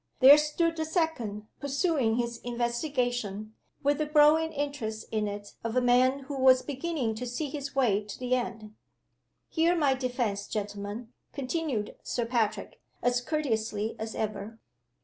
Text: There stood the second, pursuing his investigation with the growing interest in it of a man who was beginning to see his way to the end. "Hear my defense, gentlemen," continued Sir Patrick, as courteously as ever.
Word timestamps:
There 0.19 0.39
stood 0.39 0.77
the 0.77 0.85
second, 0.85 1.45
pursuing 1.59 2.15
his 2.15 2.37
investigation 2.39 3.53
with 3.83 3.99
the 3.99 4.07
growing 4.07 4.51
interest 4.51 5.05
in 5.11 5.27
it 5.27 5.53
of 5.63 5.75
a 5.75 5.79
man 5.81 6.21
who 6.21 6.39
was 6.39 6.63
beginning 6.63 7.13
to 7.13 7.27
see 7.27 7.49
his 7.51 7.75
way 7.75 8.03
to 8.05 8.17
the 8.17 8.33
end. 8.33 8.73
"Hear 9.47 9.75
my 9.75 9.93
defense, 9.93 10.47
gentlemen," 10.47 11.13
continued 11.33 11.97
Sir 12.01 12.25
Patrick, 12.25 12.81
as 13.03 13.21
courteously 13.21 13.95
as 13.99 14.15
ever. 14.15 14.59